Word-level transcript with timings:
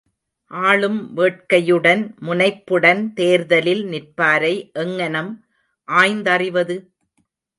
ஆளும் 0.51 1.01
வேட்கையுடன் 1.17 2.01
முனைப்புடன் 2.19 3.13
தேர்தலில் 3.13 3.83
நிற்பாரை 3.85 4.53
எங்ஙனம் 4.73 5.31
ஆய்ந்தறிவது? 5.87 6.77